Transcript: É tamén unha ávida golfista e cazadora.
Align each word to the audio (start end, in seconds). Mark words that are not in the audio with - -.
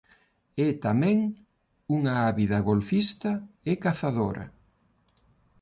É 0.67 0.69
tamén 0.85 1.17
unha 1.95 2.13
ávida 2.31 2.57
golfista 2.69 3.31
e 3.71 3.73
cazadora. 3.83 4.45